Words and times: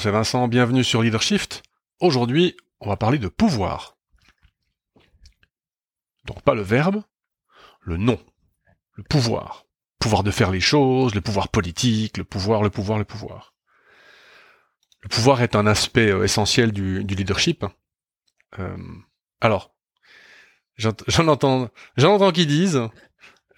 C'est 0.00 0.12
Vincent, 0.12 0.46
bienvenue 0.46 0.84
sur 0.84 1.02
Leadership. 1.02 1.54
Aujourd'hui, 1.98 2.56
on 2.78 2.88
va 2.88 2.96
parler 2.96 3.18
de 3.18 3.26
pouvoir. 3.26 3.96
Donc 6.24 6.40
pas 6.42 6.54
le 6.54 6.62
verbe, 6.62 7.02
le 7.80 7.96
nom, 7.96 8.20
le 8.94 9.02
pouvoir. 9.02 9.64
Pouvoir 9.98 10.22
de 10.22 10.30
faire 10.30 10.52
les 10.52 10.60
choses, 10.60 11.16
le 11.16 11.20
pouvoir 11.20 11.48
politique, 11.48 12.16
le 12.16 12.22
pouvoir, 12.22 12.62
le 12.62 12.70
pouvoir, 12.70 12.98
le 12.98 13.04
pouvoir. 13.04 13.54
Le 15.00 15.08
pouvoir 15.08 15.42
est 15.42 15.56
un 15.56 15.66
aspect 15.66 16.12
euh, 16.12 16.22
essentiel 16.22 16.70
du, 16.70 17.02
leadership. 17.02 17.66
Euh, 18.60 18.76
alors, 19.40 19.74
j'en 20.76 21.26
entends, 21.26 21.70
j'en 21.96 22.30
qui 22.30 22.46
disent, 22.46 22.88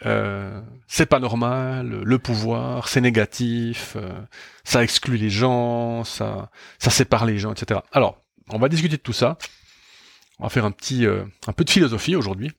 euh, 0.06 0.60
c'est 0.86 1.06
pas 1.06 1.18
normal, 1.18 2.02
le 2.04 2.18
pouvoir, 2.18 2.88
c'est 2.88 3.00
négatif, 3.00 3.96
euh, 3.96 4.20
ça 4.64 4.82
exclut 4.82 5.18
les 5.18 5.30
gens, 5.30 6.04
ça, 6.04 6.50
ça 6.78 6.90
sépare 6.90 7.26
les 7.26 7.38
gens, 7.38 7.52
etc. 7.52 7.80
Alors, 7.92 8.22
on 8.48 8.58
va 8.58 8.68
discuter 8.68 8.96
de 8.96 9.02
tout 9.02 9.12
ça. 9.12 9.36
On 10.38 10.44
va 10.44 10.48
faire 10.48 10.64
un 10.64 10.70
petit, 10.70 11.06
euh, 11.06 11.24
un 11.46 11.52
peu 11.52 11.64
de 11.64 11.70
philosophie 11.70 12.16
aujourd'hui. 12.16 12.52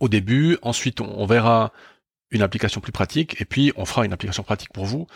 Au 0.00 0.08
début, 0.08 0.58
ensuite 0.62 1.00
on, 1.00 1.24
verra 1.26 1.72
une 2.30 2.42
application 2.42 2.80
plus 2.80 2.92
pratique, 2.92 3.40
et 3.40 3.44
puis 3.44 3.72
on 3.76 3.84
fera 3.84 4.04
une 4.04 4.12
application 4.12 4.42
pratique 4.42 4.72
pour 4.72 4.84
vous 4.84 5.06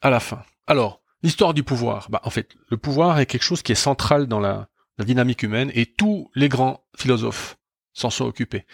à 0.00 0.08
la 0.08 0.20
fin. 0.20 0.42
Alors, 0.66 1.02
l'histoire 1.22 1.52
du 1.52 1.62
pouvoir. 1.62 2.08
Bah, 2.10 2.20
en 2.24 2.30
fait, 2.30 2.54
le 2.70 2.78
pouvoir 2.78 3.18
est 3.18 3.26
quelque 3.26 3.42
chose 3.42 3.62
qui 3.62 3.72
est 3.72 3.76
central 3.76 4.26
dans 4.26 4.40
la, 4.40 4.68
la 4.96 5.04
dynamique 5.04 5.42
humaine, 5.42 5.70
et 5.74 5.84
tous 5.84 6.30
les 6.34 6.48
grands 6.48 6.86
philosophes 6.96 7.58
s'en 7.94 8.10
sont 8.10 8.26
occupés. 8.26 8.66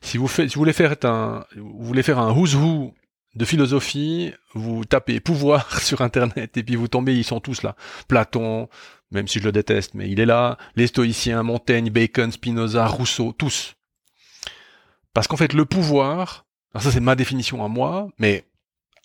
Si 0.00 0.18
vous, 0.18 0.28
voulez 0.54 0.72
faire 0.72 0.94
un, 1.04 1.44
vous 1.56 1.84
voulez 1.84 2.02
who's 2.06 2.54
who 2.54 2.94
de 3.34 3.44
philosophie, 3.44 4.32
vous 4.54 4.84
tapez 4.84 5.20
pouvoir 5.20 5.80
sur 5.80 6.00
internet 6.02 6.56
et 6.56 6.62
puis 6.62 6.76
vous 6.76 6.88
tombez, 6.88 7.16
ils 7.16 7.24
sont 7.24 7.40
tous 7.40 7.62
là. 7.62 7.74
Platon, 8.08 8.68
même 9.10 9.28
si 9.28 9.38
je 9.38 9.44
le 9.44 9.52
déteste, 9.52 9.94
mais 9.94 10.10
il 10.10 10.20
est 10.20 10.26
là. 10.26 10.58
Les 10.76 10.86
stoïciens, 10.86 11.42
Montaigne, 11.42 11.90
Bacon, 11.90 12.30
Spinoza, 12.30 12.86
Rousseau, 12.86 13.32
tous. 13.32 13.74
Parce 15.12 15.26
qu'en 15.26 15.36
fait, 15.36 15.52
le 15.52 15.64
pouvoir, 15.64 16.46
ça 16.78 16.90
c'est 16.90 17.00
ma 17.00 17.14
définition 17.14 17.64
à 17.64 17.68
moi, 17.68 18.08
mais 18.18 18.44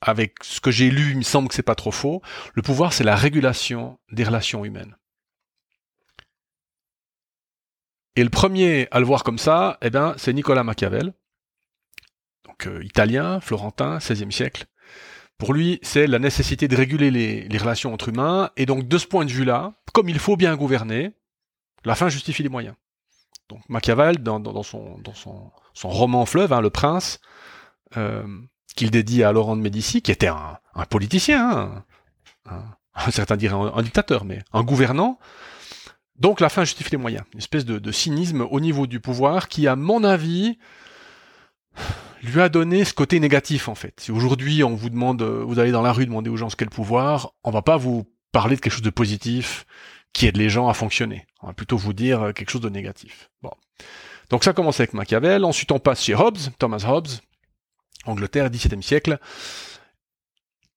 avec 0.01 0.35
ce 0.41 0.59
que 0.59 0.71
j'ai 0.71 0.89
lu, 0.89 1.11
il 1.11 1.17
me 1.17 1.23
semble 1.23 1.47
que 1.47 1.53
c'est 1.53 1.61
pas 1.61 1.75
trop 1.75 1.91
faux. 1.91 2.21
Le 2.53 2.61
pouvoir, 2.61 2.91
c'est 2.91 3.03
la 3.03 3.15
régulation 3.15 3.99
des 4.11 4.23
relations 4.23 4.65
humaines. 4.65 4.95
Et 8.15 8.23
le 8.23 8.29
premier 8.29 8.87
à 8.91 8.99
le 8.99 9.05
voir 9.05 9.23
comme 9.23 9.37
ça, 9.37 9.77
eh 9.81 9.89
ben, 9.89 10.13
c'est 10.17 10.33
Nicolas 10.33 10.63
Machiavel, 10.63 11.13
donc 12.45 12.67
euh, 12.67 12.83
italien, 12.83 13.39
florentin, 13.39 13.99
16e 13.99 14.31
siècle. 14.31 14.65
Pour 15.37 15.53
lui, 15.53 15.79
c'est 15.81 16.05
la 16.07 16.19
nécessité 16.19 16.67
de 16.67 16.75
réguler 16.75 17.09
les, 17.09 17.57
relations 17.57 17.93
entre 17.93 18.09
humains, 18.09 18.51
et 18.57 18.65
donc 18.65 18.87
de 18.87 18.97
ce 18.97 19.07
point 19.07 19.25
de 19.25 19.31
vue-là, 19.31 19.73
comme 19.93 20.09
il 20.09 20.19
faut 20.19 20.35
bien 20.35 20.55
gouverner, 20.55 21.13
la 21.85 21.95
fin 21.95 22.09
justifie 22.09 22.43
les 22.43 22.49
moyens. 22.49 22.75
Donc 23.49 23.61
Machiavel, 23.69 24.17
dans, 24.17 24.63
son, 24.63 25.51
roman 25.83 26.25
Fleuve, 26.25 26.53
hein, 26.53 26.61
Le 26.61 26.69
Prince, 26.69 27.21
euh, 27.97 28.23
qu'il 28.75 28.91
dédie 28.91 29.23
à 29.23 29.31
Laurent 29.31 29.55
de 29.55 29.61
Médicis, 29.61 30.01
qui 30.01 30.11
était 30.11 30.27
un, 30.27 30.59
politicien, 30.89 31.83
hein, 32.45 32.63
certains 33.09 33.37
diraient 33.37 33.71
un, 33.73 33.81
dictateur, 33.81 34.25
mais 34.25 34.43
un 34.53 34.63
gouvernant, 34.63 35.17
donc 36.19 36.39
la 36.39 36.49
fin 36.49 36.63
justifie 36.63 36.91
les 36.91 36.97
moyens. 36.97 37.23
Une 37.33 37.39
espèce 37.39 37.65
de, 37.65 37.91
cynisme 37.91 38.41
au 38.49 38.59
niveau 38.59 38.87
du 38.87 38.99
pouvoir 38.99 39.47
qui, 39.47 39.67
à 39.67 39.75
mon 39.75 40.03
avis, 40.03 40.57
lui 42.21 42.41
a 42.41 42.49
donné 42.49 42.85
ce 42.85 42.93
côté 42.93 43.19
négatif 43.19 43.67
en 43.67 43.75
fait. 43.75 43.99
Si 43.99 44.11
aujourd'hui 44.11 44.63
on 44.63 44.75
vous 44.75 44.89
demande, 44.89 45.23
vous 45.23 45.59
allez 45.59 45.71
dans 45.71 45.81
la 45.81 45.91
rue 45.91 46.05
demander 46.05 46.29
aux 46.29 46.37
gens 46.37 46.49
ce 46.49 46.55
qu'est 46.55 46.65
le 46.65 46.69
pouvoir, 46.69 47.31
on 47.43 47.51
va 47.51 47.61
pas 47.61 47.77
vous 47.77 48.05
parler 48.31 48.55
de 48.55 48.61
quelque 48.61 48.73
chose 48.73 48.81
de 48.81 48.89
positif 48.89 49.65
qui 50.13 50.27
aide 50.27 50.37
les 50.37 50.49
gens 50.49 50.67
à 50.67 50.73
fonctionner. 50.73 51.25
On 51.41 51.47
va 51.47 51.53
plutôt 51.53 51.77
vous 51.77 51.93
dire 51.93 52.33
quelque 52.35 52.49
chose 52.49 52.61
de 52.61 52.69
négatif. 52.69 53.29
Bon. 53.41 53.51
Donc 54.29 54.43
ça 54.43 54.53
commence 54.53 54.79
avec 54.79 54.93
Machiavel, 54.93 55.43
ensuite 55.43 55.71
on 55.71 55.79
passe 55.79 56.03
chez 56.03 56.15
Hobbes, 56.15 56.37
Thomas 56.59 56.85
Hobbes, 56.87 57.09
Angleterre, 58.05 58.49
XVIIe 58.49 58.83
siècle 58.83 59.19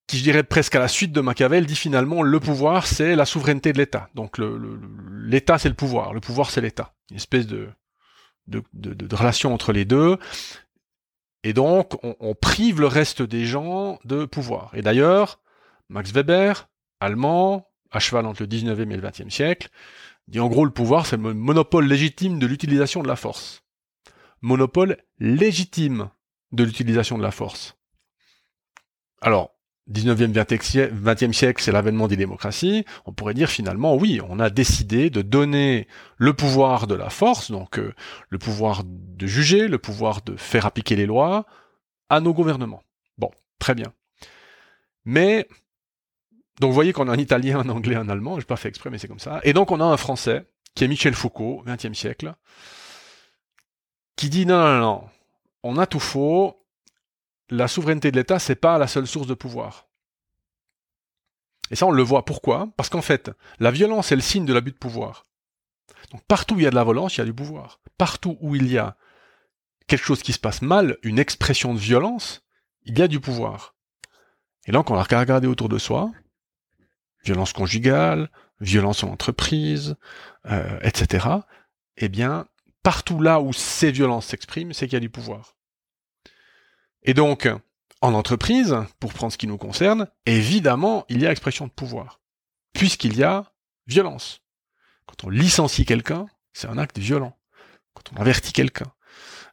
qui 0.06 0.18
je 0.18 0.22
dirais 0.22 0.42
presque 0.42 0.74
à 0.74 0.78
la 0.78 0.88
suite 0.88 1.12
de 1.12 1.20
Machiavel, 1.20 1.66
dit 1.66 1.76
finalement 1.76 2.22
le 2.22 2.40
pouvoir 2.40 2.86
c'est 2.86 3.16
la 3.16 3.24
souveraineté 3.24 3.72
de 3.72 3.78
l'État. 3.78 4.08
Donc 4.14 4.38
l'État 4.38 5.58
c'est 5.58 5.68
le 5.68 5.74
pouvoir, 5.74 6.12
le 6.12 6.20
pouvoir 6.20 6.50
c'est 6.50 6.60
l'État. 6.60 6.94
Une 7.10 7.16
espèce 7.16 7.46
de, 7.46 7.68
relation 9.12 9.54
entre 9.54 9.72
les 9.72 9.84
deux. 9.84 10.18
Et 11.42 11.52
donc 11.52 11.92
on, 12.02 12.34
prive 12.34 12.80
le 12.80 12.86
reste 12.86 13.22
des 13.22 13.44
gens 13.44 13.98
de 14.04 14.24
pouvoir. 14.24 14.70
Et 14.74 14.82
d'ailleurs, 14.82 15.40
Max 15.88 16.12
Weber, 16.12 16.68
allemand, 17.00 17.68
à 17.90 17.98
cheval 17.98 18.26
entre 18.26 18.42
le 18.42 18.48
19e 18.48 18.90
et 18.90 18.96
le 18.96 19.08
20e 19.08 19.30
siècle, 19.30 19.68
dit 20.28 20.40
en 20.40 20.48
gros 20.48 20.64
le 20.64 20.70
pouvoir 20.70 21.06
c'est 21.06 21.16
le 21.16 21.34
monopole 21.34 21.86
légitime 21.86 22.38
de 22.38 22.46
l'utilisation 22.46 23.02
de 23.02 23.08
la 23.08 23.16
force. 23.16 23.62
Monopole 24.42 24.98
légitime 25.18 26.10
de 26.52 26.64
l'utilisation 26.64 27.16
de 27.16 27.22
la 27.22 27.30
force. 27.30 27.76
Alors, 29.20 29.53
19e, 29.90 30.32
20e 30.32 31.32
siècle, 31.32 31.62
c'est 31.62 31.72
l'avènement 31.72 32.08
des 32.08 32.16
démocraties, 32.16 32.84
on 33.04 33.12
pourrait 33.12 33.34
dire 33.34 33.50
finalement, 33.50 33.94
oui, 33.96 34.20
on 34.28 34.40
a 34.40 34.48
décidé 34.48 35.10
de 35.10 35.20
donner 35.20 35.86
le 36.16 36.32
pouvoir 36.32 36.86
de 36.86 36.94
la 36.94 37.10
force, 37.10 37.50
donc 37.50 37.78
euh, 37.78 37.92
le 38.30 38.38
pouvoir 38.38 38.82
de 38.84 39.26
juger, 39.26 39.68
le 39.68 39.78
pouvoir 39.78 40.22
de 40.22 40.36
faire 40.36 40.64
appliquer 40.64 40.96
les 40.96 41.06
lois, 41.06 41.44
à 42.08 42.20
nos 42.20 42.32
gouvernements. 42.32 42.82
Bon, 43.18 43.30
très 43.58 43.74
bien. 43.74 43.92
Mais, 45.04 45.46
donc 46.60 46.70
vous 46.70 46.74
voyez 46.74 46.94
qu'on 46.94 47.08
a 47.08 47.12
un 47.12 47.18
italien, 47.18 47.60
un 47.60 47.68
anglais, 47.68 47.96
un 47.96 48.08
allemand, 48.08 48.38
j'ai 48.38 48.46
pas 48.46 48.56
fait 48.56 48.68
exprès, 48.68 48.88
mais 48.88 48.96
c'est 48.96 49.08
comme 49.08 49.18
ça. 49.18 49.40
Et 49.42 49.52
donc 49.52 49.70
on 49.70 49.80
a 49.80 49.84
un 49.84 49.98
français, 49.98 50.46
qui 50.74 50.84
est 50.84 50.88
Michel 50.88 51.14
Foucault, 51.14 51.62
20e 51.66 51.92
siècle, 51.92 52.32
qui 54.16 54.30
dit 54.30 54.46
non, 54.46 54.58
non, 54.58 54.80
non, 54.80 55.04
on 55.62 55.76
a 55.76 55.86
tout 55.86 56.00
faux, 56.00 56.63
la 57.50 57.68
souveraineté 57.68 58.10
de 58.10 58.16
l'État, 58.16 58.38
c'est 58.38 58.54
pas 58.54 58.78
la 58.78 58.86
seule 58.86 59.06
source 59.06 59.26
de 59.26 59.34
pouvoir. 59.34 59.88
Et 61.70 61.76
ça, 61.76 61.86
on 61.86 61.90
le 61.90 62.02
voit. 62.02 62.24
Pourquoi? 62.24 62.68
Parce 62.76 62.88
qu'en 62.88 63.02
fait, 63.02 63.30
la 63.58 63.70
violence 63.70 64.12
est 64.12 64.16
le 64.16 64.22
signe 64.22 64.44
de 64.44 64.52
l'abus 64.52 64.72
de 64.72 64.76
pouvoir. 64.76 65.26
Donc 66.12 66.22
partout 66.24 66.54
où 66.54 66.60
il 66.60 66.64
y 66.64 66.66
a 66.66 66.70
de 66.70 66.74
la 66.74 66.84
violence, 66.84 67.16
il 67.16 67.20
y 67.20 67.22
a 67.22 67.26
du 67.26 67.34
pouvoir. 67.34 67.80
Partout 67.98 68.36
où 68.40 68.54
il 68.54 68.70
y 68.70 68.78
a 68.78 68.96
quelque 69.86 70.04
chose 70.04 70.22
qui 70.22 70.32
se 70.32 70.38
passe 70.38 70.62
mal, 70.62 70.98
une 71.02 71.18
expression 71.18 71.74
de 71.74 71.78
violence, 71.78 72.44
il 72.84 72.98
y 72.98 73.02
a 73.02 73.08
du 73.08 73.20
pouvoir. 73.20 73.74
Et 74.66 74.72
donc, 74.72 74.90
on 74.90 74.96
a 74.96 75.02
regardé 75.02 75.46
autour 75.46 75.68
de 75.68 75.78
soi, 75.78 76.10
violence 77.24 77.52
conjugale, 77.52 78.30
violence 78.60 79.02
en 79.04 79.08
entreprise, 79.08 79.96
euh, 80.46 80.78
etc. 80.82 81.26
Eh 81.96 82.08
bien, 82.08 82.46
partout 82.82 83.20
là 83.20 83.40
où 83.40 83.52
ces 83.52 83.92
violences 83.92 84.26
s'expriment, 84.26 84.72
c'est 84.72 84.86
qu'il 84.86 84.94
y 84.94 84.96
a 84.96 85.00
du 85.00 85.10
pouvoir. 85.10 85.56
Et 87.04 87.14
donc, 87.14 87.48
en 88.00 88.14
entreprise, 88.14 88.76
pour 89.00 89.12
prendre 89.12 89.32
ce 89.32 89.38
qui 89.38 89.46
nous 89.46 89.58
concerne, 89.58 90.08
évidemment, 90.26 91.04
il 91.08 91.20
y 91.22 91.26
a 91.26 91.30
expression 91.30 91.66
de 91.66 91.72
pouvoir, 91.72 92.20
puisqu'il 92.72 93.16
y 93.16 93.22
a 93.22 93.52
violence. 93.86 94.40
Quand 95.06 95.24
on 95.24 95.30
licencie 95.30 95.84
quelqu'un, 95.84 96.26
c'est 96.52 96.68
un 96.68 96.78
acte 96.78 96.98
violent. 96.98 97.36
Quand 97.92 98.12
on 98.12 98.20
avertit 98.20 98.52
quelqu'un, 98.52 98.92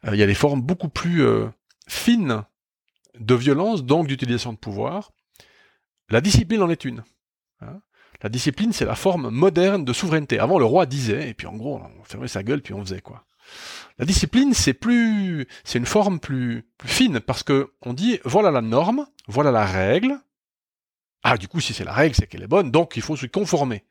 euh, 0.06 0.16
il 0.16 0.20
y 0.20 0.24
a 0.24 0.28
des 0.28 0.34
formes 0.34 0.62
beaucoup 0.62 0.90
plus 0.90 1.24
euh, 1.24 1.50
fines 1.88 2.44
de 3.20 3.36
violence, 3.36 3.84
donc 3.84 4.08
d'utilisation 4.08 4.54
de 4.54 4.58
pouvoir. 4.58 5.12
La 6.10 6.22
discipline 6.22 6.62
en 6.62 6.70
est 6.70 6.86
une. 6.86 7.04
Hein. 7.62 7.80
la 8.24 8.30
discipline, 8.30 8.74
c'est 8.74 8.86
la 8.86 8.96
forme 8.96 9.30
moderne 9.30 9.86
de 9.86 9.94
souveraineté. 9.94 10.40
Avant, 10.40 10.58
le 10.58 10.66
roi 10.66 10.86
disait, 10.86 11.30
et 11.30 11.34
puis 11.34 11.48
en 11.48 11.56
gros, 11.56 11.80
on 11.80 12.04
fermait 12.04 12.28
sa 12.28 12.44
gueule, 12.44 12.62
puis 12.62 12.74
on 12.74 12.82
faisait 12.82 13.02
quoi? 13.02 13.24
La 14.00 14.06
discipline, 14.06 14.54
c'est 14.54 14.74
plus, 14.74 15.48
c'est 15.64 15.78
une 15.78 15.86
forme 15.86 16.20
plus, 16.20 16.66
fine 16.84 17.20
parce 17.20 17.44
que 17.44 17.74
on 17.82 17.94
dit 17.94 18.20
voilà 18.24 18.52
la 18.52 18.62
norme, 18.62 19.08
voilà 19.28 19.52
la 19.52 19.66
règle. 19.66 20.20
Ah, 21.24 21.38
du 21.38 21.48
coup, 21.48 21.60
si 21.60 21.74
c'est 21.74 21.84
la 21.84 21.94
règle, 21.94 22.16
c'est 22.16 22.26
qu'elle 22.26 22.42
est 22.42 22.48
bonne, 22.48 22.72
donc 22.72 22.96
il 22.96 23.04
faut 23.04 23.16
se 23.16 23.28
conformer. 23.28 23.86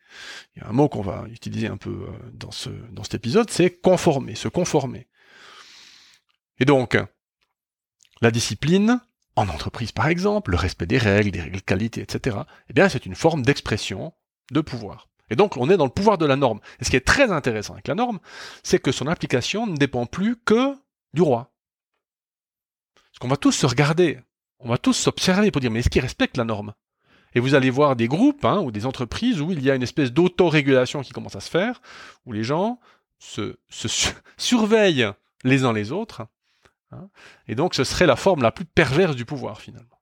Il 0.56 0.62
y 0.62 0.64
a 0.64 0.68
un 0.68 0.72
mot 0.72 0.88
qu'on 0.88 1.02
va 1.02 1.26
utiliser 1.30 1.68
un 1.68 1.76
peu 1.76 1.90
euh, 1.90 2.30
dans 2.32 2.50
ce, 2.50 2.70
dans 2.90 3.04
cet 3.04 3.14
épisode, 3.14 3.50
c'est 3.50 3.70
conformer, 3.70 4.34
se 4.34 4.48
conformer. 4.48 5.06
Et 6.58 6.64
donc, 6.64 6.98
la 8.20 8.30
discipline, 8.32 9.00
en 9.36 9.48
entreprise 9.48 9.92
par 9.92 10.08
exemple, 10.08 10.50
le 10.50 10.56
respect 10.56 10.86
des 10.86 10.98
règles, 10.98 11.30
des 11.30 11.40
règles 11.40 11.56
de 11.56 11.62
qualité, 11.62 12.00
etc., 12.00 12.38
eh 12.68 12.72
bien, 12.72 12.88
c'est 12.88 13.06
une 13.06 13.14
forme 13.14 13.42
d'expression 13.42 14.12
de 14.50 14.60
pouvoir. 14.60 15.09
Et 15.30 15.36
donc, 15.36 15.56
on 15.56 15.70
est 15.70 15.76
dans 15.76 15.84
le 15.84 15.90
pouvoir 15.90 16.18
de 16.18 16.26
la 16.26 16.36
norme. 16.36 16.60
Et 16.80 16.84
ce 16.84 16.90
qui 16.90 16.96
est 16.96 17.06
très 17.06 17.30
intéressant 17.30 17.74
avec 17.74 17.88
la 17.88 17.94
norme, 17.94 18.18
c'est 18.62 18.80
que 18.80 18.92
son 18.92 19.06
application 19.06 19.66
ne 19.66 19.76
dépend 19.76 20.06
plus 20.06 20.36
que 20.36 20.74
du 21.14 21.22
roi. 21.22 21.52
Parce 22.94 23.18
qu'on 23.20 23.28
va 23.28 23.36
tous 23.36 23.52
se 23.52 23.66
regarder, 23.66 24.20
on 24.58 24.68
va 24.68 24.78
tous 24.78 24.92
s'observer 24.92 25.50
pour 25.50 25.60
dire, 25.60 25.70
mais 25.70 25.80
est-ce 25.80 25.90
qu'il 25.90 26.02
respecte 26.02 26.36
la 26.36 26.44
norme? 26.44 26.74
Et 27.34 27.40
vous 27.40 27.54
allez 27.54 27.70
voir 27.70 27.94
des 27.94 28.08
groupes 28.08 28.44
hein, 28.44 28.58
ou 28.58 28.72
des 28.72 28.86
entreprises 28.86 29.40
où 29.40 29.52
il 29.52 29.62
y 29.62 29.70
a 29.70 29.76
une 29.76 29.82
espèce 29.82 30.12
d'autorégulation 30.12 31.02
qui 31.02 31.12
commence 31.12 31.36
à 31.36 31.40
se 31.40 31.50
faire, 31.50 31.80
où 32.26 32.32
les 32.32 32.42
gens 32.42 32.80
se, 33.18 33.56
surveillent 34.36 35.10
les 35.44 35.64
uns 35.64 35.72
les 35.72 35.92
autres. 35.92 36.26
Hein. 36.92 37.08
et 37.46 37.54
donc, 37.54 37.76
ce 37.76 37.84
serait 37.84 38.06
la 38.06 38.16
forme 38.16 38.42
la 38.42 38.50
plus 38.50 38.64
perverse 38.64 39.14
du 39.14 39.24
pouvoir, 39.24 39.60
finalement. 39.60 39.99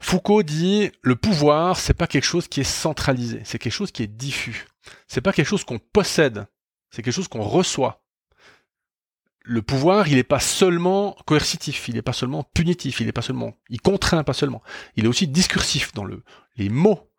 Foucault 0.00 0.42
dit 0.42 0.90
le 1.02 1.14
pouvoir, 1.14 1.78
c'est 1.78 1.94
pas 1.94 2.06
quelque 2.06 2.24
chose 2.24 2.48
qui 2.48 2.60
est 2.60 2.64
centralisé, 2.64 3.42
c'est 3.44 3.58
quelque 3.58 3.72
chose 3.72 3.92
qui 3.92 4.02
est 4.02 4.06
diffus. 4.06 4.66
C'est 5.06 5.20
pas 5.20 5.32
quelque 5.32 5.46
chose 5.46 5.62
qu'on 5.62 5.78
possède, 5.78 6.46
c'est 6.90 7.02
quelque 7.02 7.14
chose 7.14 7.28
qu'on 7.28 7.42
reçoit. 7.42 8.02
Le 9.42 9.62
pouvoir, 9.62 10.08
il 10.08 10.16
n'est 10.16 10.22
pas 10.22 10.40
seulement 10.40 11.16
coercitif, 11.26 11.88
il 11.88 11.94
n'est 11.94 12.02
pas 12.02 12.14
seulement 12.14 12.44
punitif, 12.44 13.00
il 13.00 13.06
n'est 13.06 13.12
pas 13.12 13.22
seulement, 13.22 13.56
il 13.68 13.80
contraint 13.80 14.24
pas 14.24 14.32
seulement, 14.32 14.62
il 14.96 15.04
est 15.04 15.08
aussi 15.08 15.28
discursif 15.28 15.92
dans 15.92 16.04
le, 16.04 16.24
les 16.56 16.70
mots. 16.70 17.10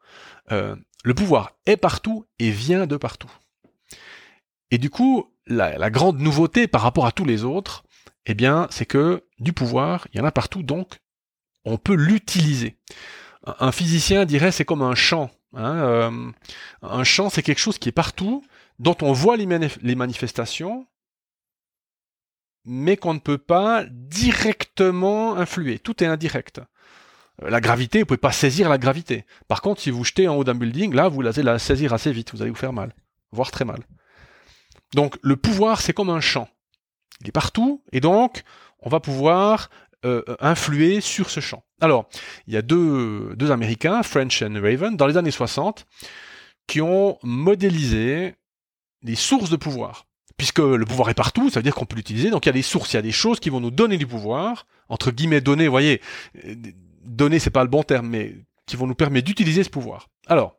Euh, 0.52 0.76
le 1.04 1.14
pouvoir 1.14 1.54
est 1.68 1.78
partout 1.78 2.26
et 2.40 2.50
vient 2.50 2.88
de 2.88 2.98
partout. 2.98 3.32
Et 4.72 4.80
du 4.80 4.90
coup, 4.90 5.32
la, 5.46 5.78
la, 5.78 5.90
grande 5.90 6.20
nouveauté 6.20 6.68
par 6.68 6.82
rapport 6.82 7.06
à 7.06 7.12
tous 7.12 7.26
les 7.26 7.44
autres, 7.44 7.84
eh 8.26 8.34
bien, 8.34 8.68
c'est 8.72 8.86
que 8.86 9.24
du 9.40 9.54
pouvoir, 9.54 10.08
il 10.14 10.18
y 10.18 10.22
en 10.22 10.26
a 10.26 10.32
partout, 10.32 10.64
donc 10.64 11.00
on 11.66 11.78
peut 11.78 11.96
l'utiliser. 11.96 12.78
Un 13.60 13.72
physicien 13.72 14.26
dirait 14.26 14.52
c'est 14.52 14.66
comme 14.66 14.82
un 14.82 14.96
champ. 14.96 15.32
Hein, 15.54 15.76
euh, 15.78 16.32
un 16.82 17.04
champ, 17.04 17.30
c'est 17.30 17.44
quelque 17.44 17.60
chose 17.60 17.78
qui 17.78 17.90
est 17.90 17.94
partout, 17.94 18.44
dont 18.80 18.96
on 19.02 19.14
voit 19.14 19.38
les, 19.38 19.46
manifestations, 19.96 20.88
mais 22.66 22.98
qu'on 22.98 23.14
ne 23.14 23.20
peut 23.20 23.38
pas 23.38 23.86
directement 23.90 25.36
influer. 25.36 25.80
Tout 25.80 26.04
est 26.04 26.08
indirect. 26.08 26.62
La 27.42 27.60
gravité, 27.60 28.00
vous 28.00 28.06
pouvez 28.06 28.18
pas 28.18 28.32
saisir 28.32 28.70
la 28.70 28.78
gravité. 28.78 29.26
Par 29.48 29.62
contre, 29.62 29.82
si 29.82 29.90
vous 29.90 30.04
jetez 30.04 30.28
en 30.28 30.36
haut 30.36 30.44
d'un 30.44 30.56
building, 30.56 30.94
là, 30.94 31.10
vous 31.10 31.26
allez 31.26 31.44
la 31.44 31.60
saisir 31.60 31.94
assez 31.94 32.12
vite, 32.12 32.32
vous 32.32 32.42
allez 32.42 32.52
vous 32.52 32.58
faire 32.58 32.74
mal, 32.74 32.94
voire 33.32 33.52
très 33.52 33.66
mal. 33.66 33.82
Donc, 34.94 35.18
le 35.22 35.36
pouvoir, 35.36 35.82
c'est 35.82 35.94
comme 35.94 36.10
un 36.10 36.22
champ. 36.22 36.50
Il 37.22 37.28
est 37.28 37.32
partout, 37.32 37.84
et 37.92 38.00
donc, 38.00 38.44
on 38.80 38.90
va 38.90 39.00
pouvoir 39.00 39.70
euh, 40.06 40.24
influer 40.40 41.02
sur 41.02 41.30
ce 41.30 41.40
champ. 41.40 41.64
Alors, 41.80 42.10
il 42.48 42.54
y 42.54 42.58
a 42.58 42.62
deux, 42.62 43.34
deux 43.36 43.52
Américains, 43.52 44.04
French 44.04 44.42
and 44.42 44.60
Raven, 44.62 44.98
dans 44.98 45.08
les 45.08 45.18
années 45.18 45.32
60, 45.32 45.86
qui 46.68 46.82
ont 46.82 47.18
modélisé 47.24 48.36
les 49.04 49.16
sources 49.16 49.50
de 49.50 49.58
pouvoir. 49.58 50.06
Puisque 50.38 50.60
le 50.60 50.86
pouvoir 50.86 51.10
est 51.10 51.16
partout, 51.16 51.50
ça 51.50 51.60
veut 51.60 51.64
dire 51.64 51.76
qu'on 51.76 51.86
peut 51.86 51.96
l'utiliser, 51.96 52.32
donc 52.32 52.46
il 52.46 52.50
y 52.50 52.52
a 52.52 52.54
des 52.54 52.62
sources, 52.62 52.94
il 52.94 52.96
y 52.96 53.00
a 53.00 53.04
des 53.04 53.12
choses 53.12 53.40
qui 53.40 53.50
vont 53.50 53.60
nous 53.60 53.70
donner 53.70 53.98
du 53.98 54.08
pouvoir, 54.08 54.66
entre 54.90 55.12
guillemets 55.12 55.42
donner, 55.42 55.66
vous 55.66 55.72
voyez, 55.72 56.02
euh, 56.46 56.56
donner 57.04 57.38
c'est 57.38 57.52
pas 57.52 57.64
le 57.64 57.70
bon 57.70 57.84
terme, 57.84 58.08
mais 58.08 58.36
qui 58.66 58.76
vont 58.76 58.88
nous 58.88 58.96
permettre 58.96 59.28
d'utiliser 59.28 59.64
ce 59.64 59.70
pouvoir. 59.70 60.10
Alors, 60.28 60.58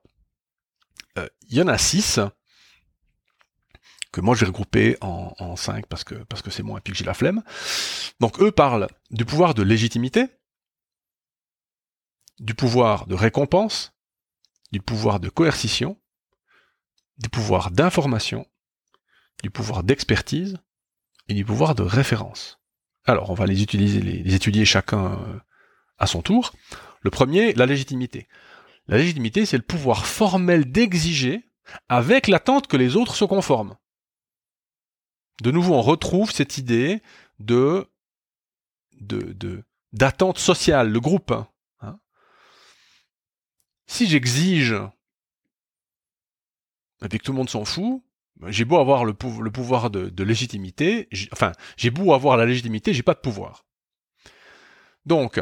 euh, 1.19 1.27
il 1.49 1.57
y 1.57 1.63
en 1.63 1.69
a 1.69 1.79
six, 1.79 2.21
que 4.13 4.21
moi 4.21 4.35
je 4.35 4.41
vais 4.41 4.47
regrouper 4.47 4.97
en, 5.01 5.35
en 5.39 5.57
cinq 5.57 5.87
parce 5.87 6.05
que 6.05 6.15
parce 6.15 6.43
que 6.43 6.51
c'est 6.51 6.63
moi 6.63 6.79
et 6.79 6.81
puis 6.83 6.93
que 6.93 6.99
j'ai 6.99 7.05
la 7.05 7.15
flemme. 7.15 7.43
Donc 8.21 8.41
eux 8.41 8.53
parlent 8.53 8.87
du 9.11 9.25
pouvoir 9.25 9.55
de 9.55 9.63
légitimité, 9.63 10.27
du 12.39 12.55
pouvoir 12.55 13.07
de 13.07 13.15
récompense, 13.15 13.95
du 14.71 14.81
pouvoir 14.81 15.19
de 15.19 15.31
coercition, 15.31 15.99
du 17.19 17.31
pouvoir 17.31 17.71
d'information, 17.71 18.47
du 19.43 19.51
pouvoir 19.51 19.83
d'expertise 19.83 20.59
et 21.29 21.35
du 21.35 21.45
pouvoir 21.45 21.75
de 21.75 21.83
référence. 21.83 22.61
Alors 23.05 23.31
on 23.31 23.35
va 23.35 23.47
les 23.47 23.63
utiliser, 23.63 24.01
les, 24.01 24.35
étudier 24.35 24.65
chacun 24.65 25.13
euh, 25.13 25.41
à 25.99 26.07
son 26.07 26.23
tour. 26.23 26.53
Le 27.01 27.11
premier, 27.11 27.53
la 27.55 27.67
légitimité. 27.67 28.29
La 28.89 28.99
légitimité, 28.99 29.47
c'est 29.47 29.57
le 29.57 29.63
pouvoir 29.63 30.07
formel 30.07 30.71
d'exiger 30.71 31.51
avec 31.89 32.29
l'attente 32.29 32.67
que 32.67 32.77
les 32.77 32.97
autres 32.97 33.15
se 33.15 33.25
conforment 33.25 33.77
de 35.41 35.51
nouveau, 35.51 35.75
on 35.75 35.83
retrouve 35.83 36.31
cette 36.31 36.59
idée 36.59 37.03
de 37.39 37.87
de 39.01 39.65
d'attente 39.93 40.39
sociale, 40.39 40.91
le 40.91 41.01
groupe. 41.01 41.33
Hein. 41.81 41.99
Si 43.87 44.07
j'exige 44.07 44.75
et 47.11 47.19
que 47.19 47.25
tout 47.25 47.33
le 47.33 47.39
monde 47.39 47.51
s'en 47.51 47.65
fout, 47.65 48.03
j'ai 48.49 48.65
beau 48.65 48.79
avoir 48.79 49.05
le, 49.05 49.13
pouvoir 49.15 49.91
de, 49.91 50.25
légitimité, 50.25 51.09
enfin, 51.33 51.53
j'ai 51.77 51.91
beau 51.91 52.13
avoir 52.13 52.37
la 52.37 52.47
légitimité, 52.47 52.93
j'ai 52.93 53.03
pas 53.03 53.15
de 53.15 53.21
pouvoir. 53.21 53.65
Donc, 55.05 55.41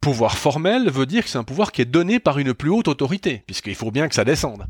pouvoir 0.00 0.36
formel 0.36 0.90
veut 0.90 1.06
dire 1.06 1.24
que 1.24 1.30
c'est 1.30 1.38
un 1.38 1.44
pouvoir 1.44 1.72
qui 1.72 1.82
est 1.82 1.86
donné 1.86 2.20
par 2.20 2.38
une 2.38 2.54
plus 2.54 2.70
haute 2.70 2.88
autorité, 2.88 3.42
puisqu'il 3.46 3.74
faut 3.74 3.90
bien 3.90 4.08
que 4.08 4.14
ça 4.14 4.24
descende. 4.24 4.66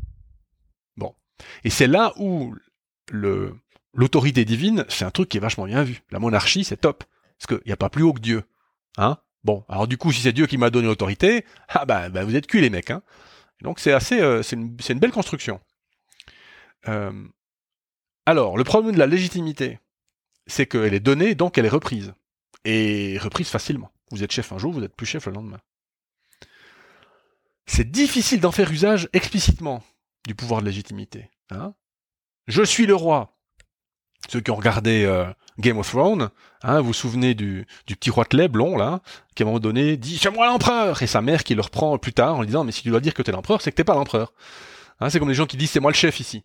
Bon. 0.97 1.15
Et 1.63 1.69
c'est 1.69 1.87
là 1.87 2.13
où 2.17 2.55
le, 3.11 3.55
l'autorité 3.93 4.45
divine, 4.45 4.85
c'est 4.89 5.05
un 5.05 5.11
truc 5.11 5.29
qui 5.29 5.37
est 5.37 5.41
vachement 5.41 5.65
bien 5.65 5.83
vu. 5.83 6.03
La 6.11 6.19
monarchie, 6.19 6.63
c'est 6.63 6.77
top. 6.77 7.03
Parce 7.37 7.47
qu'il 7.47 7.65
n'y 7.65 7.73
a 7.73 7.77
pas 7.77 7.89
plus 7.89 8.03
haut 8.03 8.13
que 8.13 8.19
Dieu. 8.19 8.43
Hein 8.97 9.17
Bon, 9.43 9.63
alors 9.69 9.87
du 9.87 9.97
coup, 9.97 10.11
si 10.11 10.21
c'est 10.21 10.33
Dieu 10.33 10.47
qui 10.47 10.57
m'a 10.57 10.69
donné 10.69 10.87
l'autorité, 10.87 11.45
ah 11.69 11.85
bah, 11.85 12.09
bah, 12.09 12.23
vous 12.25 12.35
êtes 12.35 12.47
cuits 12.47 12.61
les 12.61 12.69
mecs. 12.69 12.91
Hein 12.91 13.01
donc 13.61 13.79
c'est 13.79 13.93
assez, 13.93 14.19
euh, 14.19 14.43
c'est 14.43 14.55
une, 14.55 14.99
belle 14.99 15.11
construction. 15.11 15.59
Euh, 16.87 17.27
alors, 18.25 18.57
le 18.57 18.63
problème 18.63 18.93
de 18.93 18.99
la 18.99 19.07
légitimité, 19.07 19.79
c'est 20.47 20.65
qu'elle 20.65 20.93
est 20.93 20.99
donnée, 20.99 21.35
donc 21.35 21.57
elle 21.57 21.65
est 21.65 21.69
reprise. 21.69 22.13
Et 22.65 23.17
reprise 23.19 23.49
facilement. 23.49 23.91
Vous 24.11 24.23
êtes 24.23 24.31
chef 24.31 24.51
un 24.51 24.57
jour, 24.57 24.73
vous 24.73 24.83
êtes 24.83 24.95
plus 24.95 25.05
chef 25.05 25.25
le 25.25 25.33
lendemain. 25.33 25.59
C'est 27.65 27.89
difficile 27.89 28.39
d'en 28.39 28.51
faire 28.51 28.71
usage 28.71 29.09
explicitement 29.13 29.83
du 30.25 30.35
pouvoir 30.35 30.61
de 30.61 30.65
légitimité. 30.65 31.29
Hein 31.49 31.73
Je 32.47 32.63
suis 32.63 32.85
le 32.85 32.95
roi 32.95 33.36
ceux 34.29 34.41
qui 34.41 34.51
ont 34.51 34.55
regardé 34.55 35.05
euh, 35.05 35.25
Game 35.59 35.77
of 35.77 35.89
Thrones, 35.89 36.29
hein, 36.63 36.81
vous 36.81 36.93
souvenez 36.93 37.33
du, 37.33 37.65
du 37.87 37.95
petit 37.95 38.09
roitelet 38.09 38.47
blond 38.47 38.77
là, 38.77 39.01
qui 39.35 39.43
à 39.43 39.45
un 39.45 39.47
moment 39.47 39.59
donné 39.59 39.97
dit 39.97 40.17
c'est 40.17 40.29
moi 40.29 40.45
l'empereur 40.45 41.01
et 41.01 41.07
sa 41.07 41.21
mère 41.21 41.43
qui 41.43 41.55
le 41.55 41.61
reprend 41.61 41.97
plus 41.97 42.13
tard 42.13 42.35
en 42.35 42.41
lui 42.41 42.47
disant 42.47 42.63
mais 42.63 42.71
si 42.71 42.83
tu 42.83 42.89
dois 42.89 42.99
dire 42.99 43.13
que 43.13 43.21
t'es 43.21 43.31
l'empereur, 43.31 43.61
c'est 43.61 43.71
que 43.71 43.75
t'es 43.75 43.83
pas 43.83 43.95
l'empereur. 43.95 44.33
Hein, 44.99 45.09
c'est 45.09 45.19
comme 45.19 45.29
les 45.29 45.35
gens 45.35 45.45
qui 45.45 45.57
disent 45.57 45.71
c'est 45.71 45.79
moi 45.79 45.91
le 45.91 45.95
chef 45.95 46.19
ici. 46.19 46.43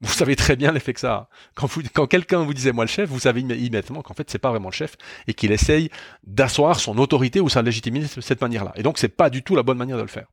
Vous 0.00 0.12
savez 0.12 0.34
très 0.34 0.56
bien 0.56 0.72
l'effet 0.72 0.92
que 0.92 1.00
ça 1.00 1.14
a. 1.14 1.28
Quand, 1.54 2.06
quelqu'un 2.08 2.42
vous 2.42 2.54
disait 2.54 2.72
moi 2.72 2.84
le 2.84 2.90
chef, 2.90 3.08
vous 3.08 3.20
savez 3.20 3.40
immédiatement 3.40 4.02
qu'en 4.02 4.14
fait 4.14 4.28
c'est 4.30 4.38
pas 4.38 4.50
vraiment 4.50 4.68
le 4.68 4.74
chef 4.74 4.96
et 5.28 5.34
qu'il 5.34 5.52
essaye 5.52 5.90
d'asseoir 6.24 6.80
son 6.80 6.98
autorité 6.98 7.40
ou 7.40 7.48
sa 7.48 7.62
légitimité 7.62 8.08
de 8.16 8.20
cette 8.20 8.40
manière-là. 8.40 8.72
Et 8.74 8.82
donc 8.82 8.98
c'est 8.98 9.08
pas 9.08 9.30
du 9.30 9.42
tout 9.44 9.54
la 9.54 9.62
bonne 9.62 9.78
manière 9.78 9.96
de 9.96 10.02
le 10.02 10.08
faire. 10.08 10.26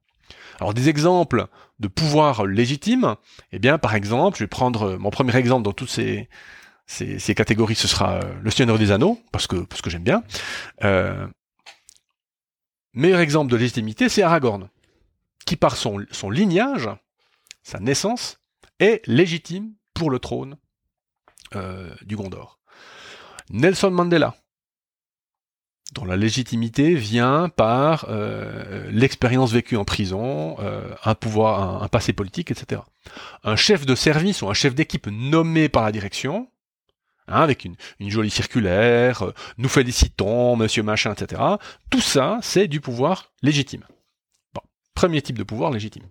Alors 0.60 0.74
des 0.74 0.90
exemples 0.90 1.46
de 1.80 1.88
pouvoir 1.88 2.46
légitime, 2.46 3.16
eh 3.52 3.60
bien 3.60 3.78
par 3.78 3.94
exemple, 3.94 4.38
je 4.38 4.44
vais 4.44 4.48
prendre 4.48 4.98
mon 4.98 5.12
premier 5.12 5.36
exemple 5.36 5.64
dans 5.64 5.72
toutes 5.72 5.90
ces 5.90 6.28
ces, 6.90 7.36
catégories, 7.36 7.76
ce 7.76 7.88
sera 7.88 8.16
euh, 8.16 8.34
le 8.42 8.50
Seigneur 8.50 8.80
des 8.80 8.92
Anneaux, 8.92 9.22
parce 9.32 9.46
que, 9.46 9.58
parce 9.58 9.82
que 9.82 9.90
j'aime 9.90 10.04
bien. 10.04 10.24
Euh, 10.84 11.28
meilleur 12.94 13.20
exemple 13.20 13.52
de 13.52 13.58
légitimité, 13.58 14.10
c'est 14.10 14.24
Aragorn, 14.24 14.70
qui 15.46 15.56
par 15.56 15.78
son, 15.78 16.04
son 16.12 16.32
lignage, 16.32 16.90
sa 17.62 17.80
naissance, 17.80 18.40
est 18.80 19.06
légitime 19.06 19.74
pour 19.94 20.10
le 20.10 20.18
trône 20.18 20.58
euh, 21.56 21.94
du 22.02 22.16
Gondor. 22.16 22.60
Nelson 23.52 23.92
Mandela, 23.92 24.36
dont 25.94 26.06
la 26.06 26.18
légitimité 26.18 26.96
vient 26.96 27.50
par 27.50 28.08
l'expérience 28.92 29.52
vécue 29.52 29.76
en 29.76 29.86
prison, 29.86 30.56
un 31.04 31.16
pouvoir, 31.16 31.82
un, 31.82 31.88
passé 31.88 32.14
politique, 32.14 32.52
etc. 32.52 32.82
Un 33.44 33.56
chef 33.56 33.88
de 33.88 33.96
service 33.96 34.44
ou 34.44 34.50
un 34.50 34.54
chef 34.54 34.76
d'équipe 34.76 35.08
nommé 35.08 35.68
par 35.68 35.84
la 35.84 35.92
direction, 35.92 36.48
Hein, 37.30 37.42
avec 37.42 37.64
une, 37.64 37.76
jolie 38.10 38.32
circulaire, 38.32 39.22
euh, 39.22 39.34
nous 39.60 39.70
félicitons, 39.70 40.56
monsieur 40.56 40.82
machin, 40.82 41.14
etc. 41.14 41.42
Tout 41.92 42.02
ça, 42.02 42.40
c'est 42.42 42.68
du 42.68 42.82
pouvoir 42.82 43.32
légitime. 43.44 43.84
Premier 44.96 45.22
type 45.22 45.38
de 45.38 45.44
pouvoir 45.44 45.72
légitime. 45.72 46.04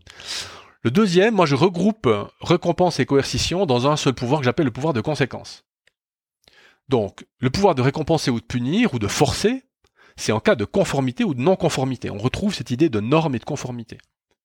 Le 0.83 0.93
deuxième, 0.93 1.35
moi 1.35 1.45
je 1.45 1.57
regroupe 1.57 2.09
récompense 2.41 3.01
et 3.01 3.07
coercition 3.07 3.67
dans 3.67 3.91
un 3.91 3.97
seul 3.97 4.15
pouvoir 4.15 4.41
que 4.41 4.45
j'appelle 4.45 4.67
le 4.67 4.71
pouvoir 4.71 4.95
de 4.95 5.01
conséquence. 5.01 5.65
Donc, 6.89 7.27
le 7.41 7.51
pouvoir 7.51 7.75
de 7.75 7.83
récompenser 7.83 8.31
ou 8.31 8.41
de 8.41 8.47
punir 8.47 8.95
ou 8.95 8.99
de 8.99 9.09
forcer, 9.09 9.65
c'est 10.17 10.33
en 10.33 10.41
cas 10.41 10.55
de 10.55 10.65
conformité 10.65 11.25
ou 11.25 11.35
de 11.35 11.41
non-conformité. 11.41 12.11
On 12.11 12.19
retrouve 12.19 12.55
cette 12.55 12.71
idée 12.71 12.89
de 12.89 13.01
norme 13.01 13.35
et 13.35 13.39
de 13.39 13.45
conformité. 13.45 13.99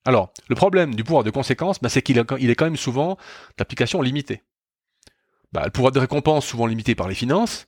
Alors, 0.06 0.34
le 0.50 0.56
problème 0.56 0.96
du 0.96 1.04
pouvoir 1.04 1.24
de 1.24 1.30
conséquence, 1.30 1.80
ben, 1.80 1.88
c'est 1.88 2.02
qu'il 2.02 2.18
est 2.18 2.56
quand 2.56 2.66
même 2.66 2.76
souvent 2.76 3.18
d'application 3.58 4.02
limitée 4.02 4.42
bah, 5.54 5.64
le 5.66 5.72
pouvoir 5.72 5.92
de 5.92 6.00
récompense 6.00 6.46
souvent 6.46 6.66
limité 6.66 6.96
par 6.96 7.08
les 7.08 7.16
finances, 7.16 7.68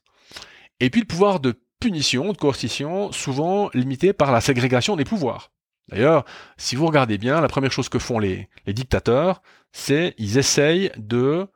et 0.80 0.90
puis 0.90 1.02
le 1.02 1.08
pouvoir 1.08 1.40
de 1.40 1.62
punition, 1.80 2.34
de 2.34 2.38
coercition, 2.38 3.12
souvent 3.12 3.70
limité 3.74 4.12
par 4.12 4.32
la 4.32 4.42
ségrégation 4.42 4.96
des 4.96 5.06
pouvoirs. 5.06 5.52
D'ailleurs, 5.90 6.26
si 6.58 6.76
vous 6.76 6.88
regardez 6.88 7.18
bien, 7.18 7.42
la 7.42 7.48
première 7.48 7.72
chose 7.72 7.90
que 7.90 8.00
font 8.00 8.18
les, 8.18 8.50
dictateurs, 8.66 9.44
c'est 9.72 10.16
ils 10.18 10.38
essayent 10.38 10.92
de 10.98 11.48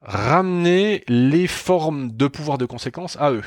ramener 0.00 1.04
les 1.06 1.46
formes 1.46 2.12
de 2.12 2.28
pouvoir 2.28 2.56
de 2.56 2.64
conséquence 2.64 3.16
à 3.20 3.32
eux, 3.32 3.44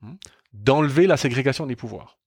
hmm, 0.00 0.14
d'enlever 0.54 1.06
la 1.06 1.18
ségrégation 1.18 1.66
des 1.66 1.76
pouvoirs. 1.76 2.18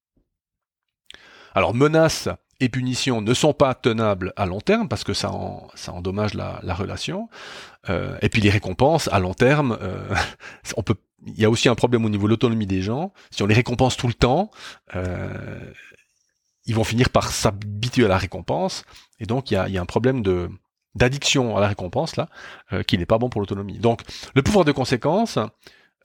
Alors 1.54 1.74
menace 1.74 2.30
et 2.62 2.70
punitions 2.70 3.22
ne 3.22 3.34
sont 3.34 3.54
pas 3.54 3.74
tenables 3.74 4.32
à 4.38 4.46
long 4.46 4.62
terme 4.62 4.88
parce 4.88 5.04
que 5.04 5.14
ça, 5.14 5.32
ça 5.74 5.92
endommage 5.92 6.36
la, 6.36 6.60
la 6.64 6.74
relation. 6.74 7.28
Euh, 7.90 8.16
et 8.22 8.30
puis 8.30 8.40
les 8.42 8.52
récompenses 8.52 9.10
à 9.12 9.20
long 9.20 9.34
terme, 9.34 9.78
euh, 9.82 10.16
on 10.78 10.84
peut. 10.84 10.96
Il 11.26 11.40
y 11.40 11.46
a 11.46 11.50
aussi 11.50 11.70
un 11.70 11.76
problème 11.76 12.06
au 12.06 12.10
niveau 12.10 12.28
de 12.28 12.30
l'autonomie 12.32 12.66
des 12.68 12.82
gens. 12.82 13.14
Si 13.32 13.44
on 13.44 13.48
les 13.48 13.54
récompense 13.56 13.98
tout 13.98 14.08
le 14.08 14.14
temps, 14.14 14.50
euh, 14.96 15.60
ils 16.66 16.76
vont 16.76 16.84
finir 16.84 17.10
par 17.10 17.32
s'habituer 17.32 18.06
à 18.06 18.08
la 18.08 18.18
récompense, 18.18 18.86
et 19.20 19.26
donc 19.26 19.52
il 19.52 19.56
y 19.56 19.58
a, 19.58 19.68
y 19.68 19.78
a, 19.78 19.82
un 19.82 19.86
problème 19.86 20.22
de 20.22 20.50
d'addiction 20.96 21.56
à 21.56 21.62
la 21.62 21.68
récompense 21.68 22.16
là, 22.16 22.28
euh, 22.74 22.84
qui 22.84 22.98
n'est 22.98 23.06
pas 23.06 23.18
bon 23.18 23.30
pour 23.30 23.42
l'autonomie. 23.42 23.80
Donc 23.80 24.02
le 24.36 24.42
pouvoir 24.42 24.66
de 24.66 24.72
conséquence 24.72 25.40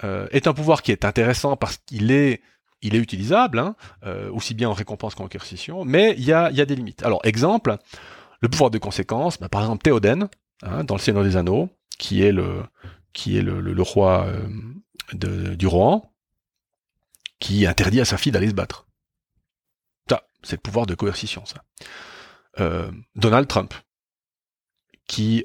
euh, 0.04 0.26
est 0.30 0.46
un 0.46 0.54
pouvoir 0.54 0.82
qui 0.82 0.92
est 0.92 1.04
intéressant 1.04 1.56
parce 1.56 1.78
qu'il 1.78 2.10
est 2.10 2.40
il 2.82 2.94
est 2.94 2.98
utilisable, 2.98 3.58
hein, 3.58 3.74
euh, 4.04 4.30
aussi 4.30 4.54
bien 4.54 4.68
en 4.68 4.72
récompense 4.72 5.14
qu'en 5.14 5.28
coercition, 5.28 5.84
mais 5.84 6.14
il 6.18 6.24
y 6.24 6.32
a, 6.32 6.50
des 6.50 6.76
limites. 6.76 7.02
Alors 7.04 7.20
exemple, 7.24 7.76
le 8.40 8.48
pouvoir 8.48 8.70
de 8.70 8.78
conséquence, 8.78 9.38
bah, 9.38 9.48
par 9.48 9.62
exemple 9.62 9.82
Théoden, 9.82 10.28
hein, 10.62 10.84
dans 10.84 10.94
le 10.94 11.00
Seigneur 11.00 11.24
des 11.24 11.36
Anneaux, 11.36 11.70
qui 11.98 12.22
est 12.22 12.32
le 12.32 13.82
roi 13.82 14.26
euh, 14.26 15.54
du 15.54 15.66
Rohan, 15.66 16.12
qui 17.38 17.66
interdit 17.66 18.00
à 18.00 18.04
sa 18.04 18.16
fille 18.16 18.32
d'aller 18.32 18.48
se 18.48 18.54
battre. 18.54 18.86
Ça, 20.08 20.22
c'est 20.42 20.56
le 20.56 20.62
pouvoir 20.62 20.86
de 20.86 20.94
coercition, 20.94 21.44
ça. 21.44 21.62
Euh, 22.60 22.90
Donald 23.14 23.48
Trump, 23.48 23.74
qui 25.06 25.44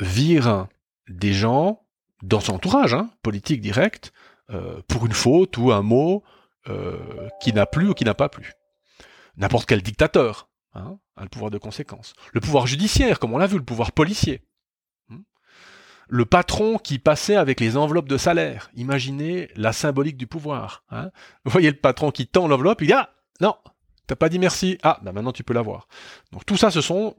vire 0.00 0.66
des 1.08 1.32
gens 1.32 1.82
dans 2.22 2.40
son 2.40 2.54
entourage, 2.54 2.94
hein, 2.94 3.10
politique 3.22 3.60
direct, 3.60 4.12
pour 4.88 5.06
une 5.06 5.12
faute 5.12 5.56
ou 5.58 5.72
un 5.72 5.82
mot 5.82 6.22
euh, 6.68 7.28
qui 7.40 7.52
n'a 7.52 7.66
plus 7.66 7.88
ou 7.88 7.94
qui 7.94 8.04
n'a 8.04 8.14
pas 8.14 8.28
plu. 8.28 8.52
N'importe 9.36 9.66
quel 9.66 9.82
dictateur 9.82 10.48
hein, 10.74 10.98
a 11.16 11.24
le 11.24 11.28
pouvoir 11.28 11.50
de 11.50 11.58
conséquence. 11.58 12.14
Le 12.32 12.40
pouvoir 12.40 12.68
judiciaire, 12.68 13.18
comme 13.18 13.32
on 13.32 13.38
l'a 13.38 13.48
vu, 13.48 13.56
le 13.56 13.64
pouvoir 13.64 13.90
policier. 13.90 14.42
Hmm. 15.08 15.22
Le 16.08 16.24
patron 16.24 16.78
qui 16.78 17.00
passait 17.00 17.34
avec 17.34 17.58
les 17.58 17.76
enveloppes 17.76 18.06
de 18.06 18.16
salaire. 18.16 18.70
Imaginez 18.74 19.48
la 19.56 19.72
symbolique 19.72 20.16
du 20.16 20.28
pouvoir. 20.28 20.84
Hein. 20.90 21.10
Vous 21.44 21.50
voyez 21.50 21.68
le 21.68 21.76
patron 21.76 22.12
qui 22.12 22.28
tend 22.28 22.46
l'enveloppe, 22.46 22.80
il 22.82 22.86
dit 22.86 22.92
Ah, 22.92 23.12
non, 23.40 23.56
t'as 24.06 24.14
pas 24.14 24.28
dit 24.28 24.38
merci. 24.38 24.78
Ah, 24.84 25.00
ben 25.02 25.10
maintenant 25.10 25.32
tu 25.32 25.42
peux 25.42 25.54
l'avoir. 25.54 25.88
Donc 26.30 26.46
tout 26.46 26.56
ça, 26.56 26.70
ce 26.70 26.80
sont 26.80 27.16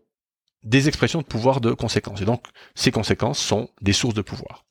des 0.64 0.88
expressions 0.88 1.20
de 1.20 1.26
pouvoir 1.26 1.60
de 1.60 1.74
conséquence. 1.74 2.22
Et 2.22 2.26
donc, 2.26 2.46
ces 2.76 2.92
conséquences 2.92 3.40
sont 3.40 3.70
des 3.82 3.92
sources 3.92 4.14
de 4.14 4.22
pouvoir. 4.22 4.64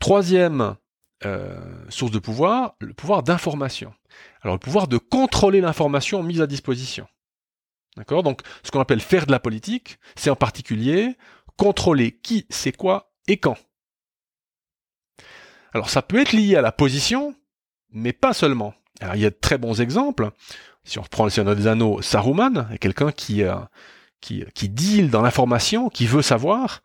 Troisième 0.00 0.76
euh, 1.24 1.56
source 1.88 2.10
de 2.10 2.18
pouvoir, 2.18 2.76
le 2.80 2.92
pouvoir 2.92 3.22
d'information. 3.22 3.92
Alors, 4.42 4.56
le 4.56 4.60
pouvoir 4.60 4.88
de 4.88 4.98
contrôler 4.98 5.60
l'information 5.60 6.22
mise 6.22 6.40
à 6.40 6.46
disposition. 6.46 7.06
D'accord? 7.96 8.22
Donc, 8.22 8.42
ce 8.62 8.70
qu'on 8.70 8.80
appelle 8.80 9.00
faire 9.00 9.26
de 9.26 9.32
la 9.32 9.40
politique, 9.40 9.98
c'est 10.16 10.30
en 10.30 10.36
particulier 10.36 11.16
contrôler 11.56 12.12
qui, 12.12 12.46
c'est 12.50 12.76
quoi 12.76 13.12
et 13.26 13.36
quand. 13.36 13.56
Alors, 15.72 15.90
ça 15.90 16.02
peut 16.02 16.20
être 16.20 16.32
lié 16.32 16.56
à 16.56 16.62
la 16.62 16.72
position, 16.72 17.34
mais 17.90 18.12
pas 18.12 18.32
seulement. 18.32 18.74
Alors, 19.00 19.16
il 19.16 19.22
y 19.22 19.26
a 19.26 19.30
de 19.30 19.38
très 19.40 19.58
bons 19.58 19.80
exemples. 19.80 20.30
Si 20.84 20.98
on 20.98 21.02
reprend 21.02 21.24
le 21.24 21.30
Seigneur 21.30 21.56
des 21.56 21.66
Anneaux, 21.66 22.02
Saruman 22.02 22.68
quelqu'un 22.80 23.12
qui, 23.12 23.42
euh, 23.42 23.56
qui, 24.20 24.44
qui 24.54 24.68
deal 24.68 25.10
dans 25.10 25.22
l'information, 25.22 25.88
qui 25.88 26.06
veut 26.06 26.22
savoir. 26.22 26.82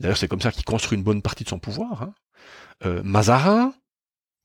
D'ailleurs, 0.00 0.16
c'est 0.16 0.28
comme 0.28 0.40
ça 0.40 0.50
qu'il 0.50 0.64
construit 0.64 0.96
une 0.96 1.04
bonne 1.04 1.22
partie 1.22 1.44
de 1.44 1.48
son 1.48 1.58
pouvoir. 1.58 2.02
Hein. 2.02 2.14
Euh, 2.84 3.02
Mazarin, 3.04 3.72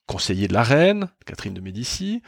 conseiller 0.07 0.47
de 0.47 0.53
la 0.53 0.63
reine, 0.63 1.09
Catherine 1.25 1.53
de 1.53 1.61
Médicis. 1.61 2.21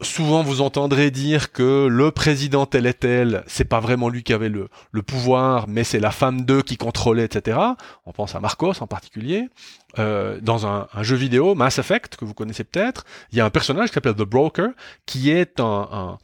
Souvent, 0.00 0.42
vous 0.42 0.62
entendrez 0.62 1.12
dire 1.12 1.52
que 1.52 1.86
le 1.86 2.10
président 2.10 2.66
tel 2.66 2.86
et 2.86 2.94
tel, 2.94 3.44
c'est 3.46 3.64
pas 3.64 3.78
vraiment 3.78 4.08
lui 4.08 4.24
qui 4.24 4.32
avait 4.32 4.48
le, 4.48 4.68
pouvoir, 5.02 5.68
mais 5.68 5.84
c'est 5.84 6.00
la 6.00 6.10
femme 6.10 6.44
d'eux 6.44 6.62
qui 6.62 6.76
contrôlait, 6.76 7.24
etc. 7.24 7.58
On 8.04 8.12
pense 8.12 8.34
à 8.34 8.40
Marcos 8.40 8.74
en 8.80 8.88
particulier. 8.88 9.48
Euh, 10.00 10.40
dans 10.40 10.66
un, 10.66 10.88
jeu 11.02 11.14
vidéo, 11.14 11.54
Mass 11.54 11.78
Effect, 11.78 12.16
que 12.16 12.24
vous 12.24 12.34
connaissez 12.34 12.64
peut-être, 12.64 13.04
il 13.30 13.38
y 13.38 13.40
a 13.40 13.44
un 13.44 13.50
personnage 13.50 13.90
qui 13.90 13.94
s'appelle 13.94 14.14
The 14.14 14.22
Broker, 14.22 14.70
qui 15.06 15.30
est 15.30 15.60
un 15.60 16.18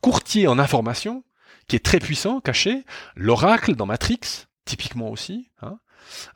courtier 0.00 0.48
en 0.48 0.58
information, 0.58 1.22
qui 1.68 1.76
est 1.76 1.84
très 1.84 1.98
puissant, 1.98 2.40
caché. 2.40 2.84
L'oracle 3.16 3.74
dans 3.74 3.86
Matrix, 3.86 4.46
typiquement 4.64 5.10
aussi. 5.10 5.50
Hein. 5.62 5.78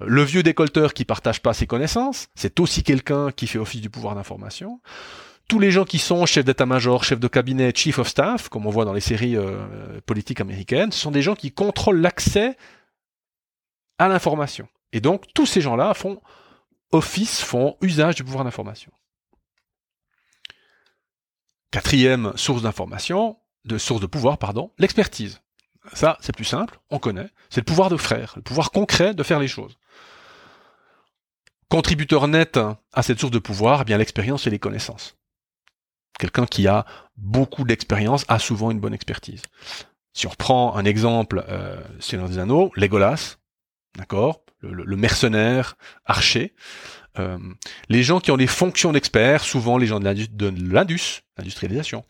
Le 0.01 0.23
vieux 0.23 0.43
décolteur 0.43 0.95
qui 0.95 1.05
partage 1.05 1.43
pas 1.43 1.55
ses 1.55 1.67
connaissances, 1.67 2.29
c'est 2.35 2.61
aussi 2.61 2.83
quelqu'un 2.83 3.31
qui 3.31 3.47
fait 3.47 3.59
office 3.59 3.81
du 3.81 3.91
pouvoir 3.91 4.15
d'information. 4.15 4.81
Tous 5.49 5.59
les 5.59 5.71
gens 5.71 5.85
qui 5.85 5.99
sont 5.99 6.27
chefs 6.27 6.45
d'état-major, 6.45 7.05
chefs 7.05 7.21
de 7.21 7.29
cabinet, 7.29 7.73
chief 7.75 7.99
of 7.99 8.09
staff, 8.09 8.49
comme 8.49 8.67
on 8.67 8.71
voit 8.71 8.85
dans 8.85 8.93
les 8.93 9.01
séries 9.01 9.37
euh, 9.37 10.01
politiques 10.05 10.41
américaines, 10.41 10.93
ce 10.93 11.01
sont 11.01 11.11
des 11.11 11.23
gens 11.23 11.35
qui 11.35 11.53
contrôlent 11.53 12.01
l'accès 12.01 12.57
à 13.99 14.09
l'information. 14.09 14.69
Et 14.93 15.01
donc 15.01 15.25
tous 15.35 15.47
ces 15.47 15.61
gens-là 15.61 15.95
font 15.95 16.21
office, 16.93 17.41
font 17.41 17.77
usage 17.81 18.15
du 18.17 18.25
pouvoir 18.25 18.45
d'information. 18.45 18.93
Quatrième 21.71 22.33
source 22.37 22.63
d'information, 22.63 23.37
de 23.65 23.77
source 23.77 24.01
de 24.01 24.07
pouvoir, 24.07 24.39
pardon, 24.39 24.73
l'expertise. 24.79 25.41
Ça, 25.95 26.19
c'est 26.21 26.35
plus 26.35 26.45
simple, 26.45 26.79
on 26.91 26.99
connaît. 26.99 27.31
C'est 27.51 27.61
le 27.61 27.65
pouvoir 27.65 27.91
de 27.91 27.97
frère, 27.97 28.35
le 28.37 28.43
pouvoir 28.43 28.71
concret 28.71 29.15
de 29.15 29.23
faire 29.23 29.41
les 29.41 29.49
choses. 29.49 29.79
Contributeur 31.69 32.29
net 32.29 32.59
à 32.93 33.03
cette 33.03 33.21
source 33.21 33.33
de 33.33 33.39
pouvoir, 33.39 33.83
eh 33.83 33.85
bien 33.85 33.99
l'expérience 33.99 34.47
et 34.47 34.51
les 34.51 34.59
connaissances. 34.59 35.17
Quelqu'un 36.19 36.47
qui 36.47 36.67
a 36.67 36.85
beaucoup 37.17 37.65
d'expérience 37.65 38.25
a 38.29 38.39
souvent 38.39 38.71
une 38.71 38.81
bonne 38.81 38.95
expertise. 38.95 39.43
Si 40.15 40.27
on 40.27 40.31
reprend 40.31 40.75
un 40.77 40.85
exemple, 40.85 41.45
euh, 41.49 41.81
Seigneur 42.01 42.29
des 42.29 42.39
Anneaux, 42.39 42.73
Legolas, 42.75 43.37
d'accord, 43.97 44.41
le, 44.61 44.97
mercenaire 44.97 45.77
archer, 46.07 46.55
euh, 47.19 47.39
les 47.89 48.03
gens 48.03 48.19
qui 48.19 48.31
ont 48.31 48.37
des 48.37 48.47
fonctions 48.47 48.93
d'experts, 48.93 49.45
souvent 49.45 49.79
les 49.79 49.87
gens 49.87 50.01
de 50.01 50.05
l'indus, 50.73 51.23
l'industrialisation, 51.37 52.05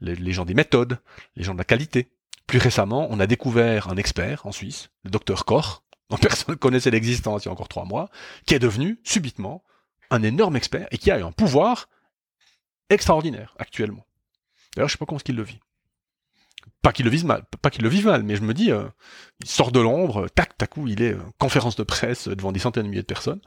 les, 0.00 0.32
gens 0.32 0.44
des 0.44 0.54
méthodes, 0.54 0.98
les 1.36 1.44
gens 1.44 1.52
de 1.52 1.58
la 1.58 1.64
qualité. 1.64 2.08
Plus 2.52 2.58
récemment, 2.58 3.06
on 3.08 3.18
a 3.18 3.26
découvert 3.26 3.88
un 3.88 3.96
expert 3.96 4.44
en 4.44 4.52
Suisse, 4.52 4.90
le 5.04 5.10
docteur 5.10 5.46
Koch, 5.46 5.80
dont 6.10 6.18
personne 6.18 6.52
ne 6.52 6.54
connaissait 6.58 6.90
l'existence 6.90 7.44
il 7.44 7.46
y 7.46 7.48
a 7.48 7.52
encore 7.52 7.68
trois 7.68 7.86
mois, 7.86 8.10
qui 8.44 8.52
est 8.52 8.58
devenu 8.58 9.00
subitement 9.04 9.64
un 10.10 10.22
énorme 10.22 10.54
expert 10.54 10.86
et 10.90 10.98
qui 10.98 11.10
a 11.10 11.24
un 11.24 11.32
pouvoir 11.32 11.88
extraordinaire 12.90 13.54
actuellement. 13.58 14.04
D'ailleurs, 14.76 14.90
je 14.90 14.92
sais 14.92 14.98
pas 14.98 15.06
comment 15.06 15.16
est-ce 15.16 15.24
qu'il 15.24 15.36
le 15.36 15.42
vit. 15.42 15.60
Pas 16.82 16.92
qu'il 16.92 17.06
le 17.06 17.10
vise 17.10 17.24
mal, 17.24 17.42
pas 17.62 17.70
qu'il 17.70 17.84
le 17.84 17.88
vive 17.88 18.04
mal, 18.04 18.22
mais 18.22 18.36
je 18.36 18.42
me 18.42 18.52
dis, 18.52 18.70
euh, 18.70 18.86
il 19.40 19.48
sort 19.48 19.72
de 19.72 19.80
l'ombre, 19.80 20.28
tac, 20.28 20.58
tac, 20.58 20.72
il 20.86 21.00
est 21.00 21.14
euh, 21.14 21.22
conférence 21.38 21.76
de 21.76 21.84
presse 21.84 22.28
devant 22.28 22.52
des 22.52 22.60
centaines 22.60 22.82
de 22.82 22.88
milliers 22.90 23.00
de 23.00 23.06
personnes. 23.06 23.40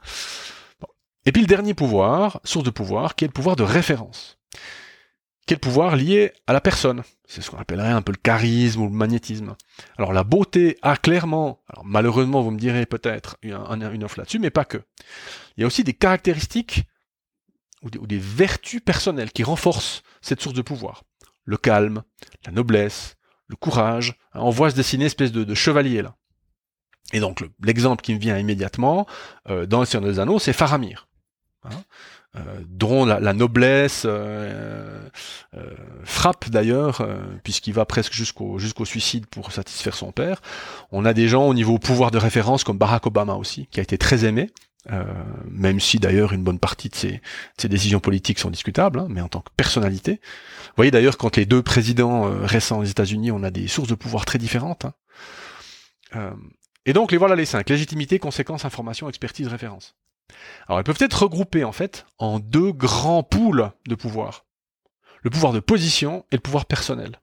Et 1.26 1.30
puis 1.30 1.42
le 1.42 1.46
dernier 1.46 1.74
pouvoir, 1.74 2.40
source 2.42 2.64
de 2.64 2.70
pouvoir, 2.70 3.14
qui 3.14 3.24
est 3.24 3.28
le 3.28 3.32
pouvoir 3.32 3.54
de 3.54 3.62
référence. 3.62 4.36
Le 5.48 5.56
pouvoir 5.58 5.94
lié 5.96 6.32
à 6.46 6.52
la 6.52 6.60
personne. 6.60 7.02
C'est 7.24 7.40
ce 7.40 7.50
qu'on 7.50 7.58
appellerait 7.58 7.88
un 7.88 8.02
peu 8.02 8.12
le 8.12 8.18
charisme 8.18 8.80
ou 8.80 8.86
le 8.86 8.92
magnétisme. 8.92 9.56
Alors 9.96 10.12
la 10.12 10.24
beauté 10.24 10.76
a 10.82 10.96
clairement, 10.96 11.62
alors 11.68 11.84
malheureusement 11.84 12.42
vous 12.42 12.50
me 12.50 12.58
direz 12.58 12.84
peut-être 12.84 13.36
une 13.42 14.04
offre 14.04 14.18
là-dessus, 14.18 14.40
mais 14.40 14.50
pas 14.50 14.64
que. 14.64 14.78
Il 15.56 15.60
y 15.60 15.64
a 15.64 15.66
aussi 15.66 15.84
des 15.84 15.94
caractéristiques 15.94 16.84
ou 17.82 17.90
des, 17.90 18.18
vertus 18.18 18.80
personnelles 18.84 19.30
qui 19.30 19.44
renforcent 19.44 20.02
cette 20.20 20.40
source 20.40 20.54
de 20.54 20.62
pouvoir. 20.62 21.04
Le 21.44 21.56
calme, 21.56 22.02
la 22.44 22.52
noblesse, 22.52 23.16
le 23.46 23.54
courage. 23.54 24.18
On 24.34 24.50
voit 24.50 24.70
se 24.70 24.76
dessiner 24.76 25.04
une 25.04 25.06
espèce 25.06 25.30
de, 25.30 25.54
chevalier 25.54 26.02
là. 26.02 26.16
Et 27.12 27.20
donc 27.20 27.44
l'exemple 27.62 28.02
qui 28.02 28.14
me 28.14 28.18
vient 28.18 28.36
immédiatement 28.36 29.06
euh, 29.48 29.66
dans 29.66 29.78
le 29.78 29.86
Seigneur 29.86 30.10
des 30.10 30.18
Anneaux, 30.18 30.40
c'est 30.40 30.52
Faramir. 30.52 31.06
Hein, 31.62 31.84
dont 32.68 33.04
la, 33.04 33.32
noblesse 33.32 34.02
euh, 34.04 35.00
euh, 35.56 35.70
frappe 36.04 36.50
d'ailleurs, 36.50 37.06
puisqu'il 37.42 37.72
va 37.72 37.84
presque 37.84 38.12
jusqu'au 38.12 38.58
jusqu'au 38.58 38.84
suicide 38.84 39.26
pour 39.26 39.52
satisfaire 39.52 39.94
son 39.94 40.12
père. 40.12 40.42
On 40.92 41.04
a 41.04 41.12
des 41.12 41.28
gens 41.28 41.46
au 41.46 41.54
niveau 41.54 41.78
pouvoir 41.78 42.10
de 42.10 42.18
référence 42.18 42.64
comme 42.64 42.78
Barack 42.78 43.06
Obama 43.06 43.34
aussi, 43.34 43.66
qui 43.70 43.80
a 43.80 43.82
été 43.82 43.98
très 43.98 44.24
aimé, 44.24 44.50
même 45.50 45.80
si 45.80 45.98
d'ailleurs 45.98 46.32
une 46.32 46.42
bonne 46.42 46.58
partie 46.58 46.88
de 46.88 46.94
ses, 46.94 47.20
ses 47.58 47.68
décisions 47.68 48.00
politiques 48.00 48.38
sont 48.38 48.50
discutables, 48.50 49.00
hein, 49.00 49.06
mais 49.08 49.20
en 49.20 49.28
tant 49.28 49.40
que 49.40 49.50
personnalité. 49.56 50.20
Vous 50.22 50.76
voyez 50.76 50.90
d'ailleurs 50.90 51.16
quand 51.16 51.36
les 51.36 51.46
deux 51.46 51.62
présidents 51.62 52.30
récents 52.44 52.80
aux 52.80 52.84
États-Unis, 52.84 53.30
on 53.30 53.42
a 53.42 53.50
des 53.50 53.68
sources 53.68 53.88
de 53.88 53.94
pouvoir 53.94 54.24
très 54.24 54.38
différentes. 54.38 54.86
Hein. 56.12 56.34
et 56.84 56.92
donc 56.92 57.12
les 57.12 57.18
voilà 57.18 57.34
les 57.34 57.46
cinq 57.46 57.68
légitimité, 57.68 58.18
conséquence, 58.18 58.64
information, 58.64 59.08
expertise, 59.08 59.48
référence. 59.48 59.94
Alors 60.66 60.78
elles 60.78 60.84
peuvent 60.84 60.96
être 61.00 61.22
regroupées 61.22 61.64
en 61.64 61.72
fait 61.72 62.06
en 62.18 62.38
deux 62.38 62.72
grands 62.72 63.22
pools 63.22 63.70
de 63.86 63.94
pouvoir. 63.94 64.44
Le 65.22 65.30
pouvoir 65.30 65.52
de 65.52 65.60
position 65.60 66.24
et 66.30 66.36
le 66.36 66.42
pouvoir 66.42 66.66
personnel. 66.66 67.20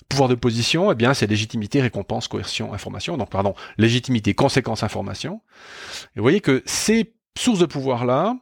Le 0.00 0.06
pouvoir 0.08 0.28
de 0.28 0.34
position, 0.34 0.92
eh 0.92 0.94
bien, 0.94 1.14
c'est 1.14 1.26
légitimité, 1.26 1.80
récompense, 1.80 2.28
coercion, 2.28 2.72
information. 2.72 3.16
Donc, 3.16 3.30
pardon, 3.30 3.54
légitimité, 3.76 4.34
conséquence, 4.34 4.82
information. 4.82 5.40
Et 6.14 6.20
vous 6.20 6.22
voyez 6.22 6.40
que 6.40 6.62
ces 6.64 7.12
sources 7.36 7.58
de 7.58 7.66
pouvoir-là 7.66 8.36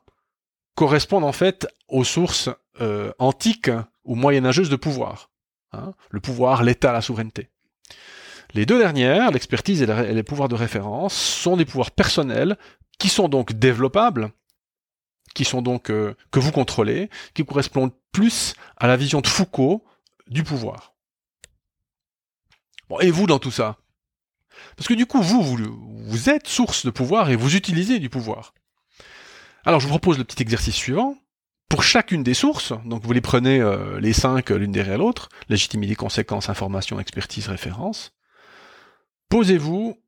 correspondent 0.74 1.24
en 1.24 1.32
fait 1.32 1.66
aux 1.88 2.04
sources 2.04 2.50
euh, 2.80 3.12
antiques 3.18 3.70
ou 4.04 4.14
moyenâgeuses 4.14 4.70
de 4.70 4.76
pouvoir. 4.76 5.30
Hein. 5.72 5.92
le 6.10 6.20
pouvoir, 6.20 6.62
l'État, 6.62 6.92
la 6.92 7.02
souveraineté. 7.02 7.50
Les 8.54 8.64
deux 8.64 8.78
dernières, 8.78 9.30
l'expertise 9.30 9.82
et, 9.82 9.86
les 9.86 10.22
pouvoirs 10.22 10.48
de 10.48 10.54
référence, 10.54 11.14
sont 11.14 11.56
des 11.56 11.66
pouvoirs 11.66 11.90
personnels 11.90 12.56
qui 12.98 13.08
sont 13.08 13.28
donc 13.28 13.52
développables, 13.52 14.32
qui 15.34 15.44
sont 15.44 15.62
donc 15.62 15.90
euh, 15.90 16.16
que 16.30 16.40
vous 16.40 16.52
contrôlez, 16.52 17.10
qui 17.34 17.44
correspondent 17.44 17.92
plus 18.12 18.54
à 18.76 18.86
la 18.86 18.96
vision 18.96 19.20
de 19.20 19.26
Foucault 19.26 19.84
du 20.26 20.42
pouvoir. 20.42 20.94
Et 23.00 23.10
vous 23.10 23.26
dans 23.26 23.38
tout 23.38 23.50
ça? 23.50 23.76
Parce 24.76 24.88
que 24.88 24.94
du 24.94 25.06
coup, 25.06 25.22
vous, 25.22 25.42
vous, 25.42 26.30
êtes 26.30 26.48
source 26.48 26.84
de 26.84 26.90
pouvoir 26.90 27.30
et 27.30 27.36
vous 27.36 27.54
utilisez 27.54 27.98
du 27.98 28.08
pouvoir. 28.08 28.54
Alors 29.64 29.80
je 29.80 29.86
vous 29.86 29.92
propose 29.92 30.18
le 30.18 30.24
petit 30.24 30.42
exercice 30.42 30.74
suivant. 30.74 31.16
Pour 31.68 31.82
chacune 31.82 32.22
des 32.22 32.32
sources, 32.32 32.72
donc 32.86 33.04
vous 33.04 33.12
les 33.12 33.20
prenez 33.20 33.60
euh, 33.60 34.00
les 34.00 34.14
cinq 34.14 34.48
l'une 34.48 34.72
derrière 34.72 34.96
l'autre, 34.96 35.28
légitimité, 35.50 35.94
conséquence, 35.94 36.48
information, 36.48 36.98
expertise, 36.98 37.46
référence, 37.48 38.12
posez-vous 39.28 40.00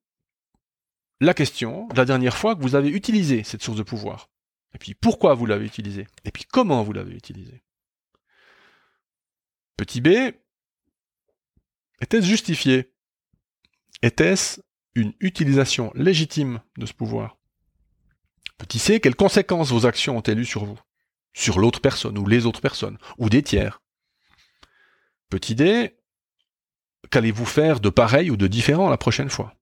la 1.21 1.35
question 1.35 1.87
de 1.89 1.97
la 1.97 2.05
dernière 2.05 2.37
fois 2.37 2.57
que 2.57 2.63
vous 2.63 2.75
avez 2.75 2.89
utilisé 2.89 3.45
cette 3.45 3.63
source 3.63 3.77
de 3.77 3.83
pouvoir. 3.83 4.31
Et 4.75 4.79
puis 4.79 4.95
pourquoi 4.95 5.35
vous 5.35 5.47
l'avez 5.47 5.67
utilisée? 5.67 6.07
Et 6.25 6.31
puis 6.31 6.45
comment 6.45 6.83
vous 6.83 6.93
l'avez 6.93 7.15
utilisée? 7.15 7.63
Petit 9.77 10.01
b, 10.01 10.09
était-ce 12.01 12.27
justifié? 12.27 12.93
Était-ce 14.03 14.61
une 14.95 15.13
utilisation 15.21 15.93
légitime 15.95 16.61
de 16.79 16.87
ce 16.87 16.93
pouvoir? 16.93 17.37
Petit 18.59 18.79
c, 18.79 19.01
quelles 19.01 19.17
conséquences 19.17 19.71
vos 19.71 19.87
actions 19.87 20.17
ont-elles 20.17 20.39
eues 20.39 20.45
sur 20.45 20.65
vous? 20.65 20.81
Sur 21.33 21.59
l'autre 21.59 21.81
personne, 21.81 22.19
ou 22.19 22.27
les 22.27 22.47
autres 22.47 22.61
personnes, 22.61 22.99
ou 23.19 23.29
des 23.29 23.43
tiers? 23.43 23.83
Petit 25.29 25.55
d, 25.55 25.97
qu'allez-vous 27.11 27.47
faire 27.47 27.81
de 27.81 27.89
pareil 27.89 28.31
ou 28.31 28.37
de 28.37 28.47
différent 28.47 28.91
la 28.91 28.99
prochaine 28.99 29.31
fois? 29.31 29.55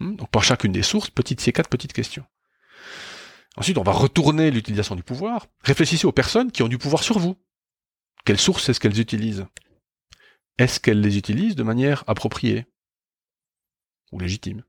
Donc 0.00 0.30
par 0.30 0.42
chacune 0.42 0.72
des 0.72 0.82
sources, 0.82 1.10
petite 1.10 1.40
c, 1.40 1.52
quatre 1.52 1.68
petites 1.68 1.92
questions. 1.92 2.24
Ensuite, 3.56 3.78
on 3.78 3.82
va 3.82 3.92
retourner 3.92 4.50
l'utilisation 4.50 4.96
du 4.96 5.02
pouvoir. 5.02 5.46
Réfléchissez 5.62 6.06
aux 6.06 6.12
personnes 6.12 6.52
qui 6.52 6.62
ont 6.62 6.68
du 6.68 6.78
pouvoir 6.78 7.02
sur 7.02 7.18
vous. 7.18 7.36
Quelles 8.24 8.38
sources 8.38 8.68
est-ce 8.68 8.80
qu'elles 8.80 9.00
utilisent? 9.00 9.46
Est-ce 10.58 10.78
qu'elles 10.80 11.00
les 11.00 11.18
utilisent 11.18 11.56
de 11.56 11.62
manière 11.62 12.04
appropriée 12.06 12.66
ou 14.12 14.18
légitime? 14.18 14.62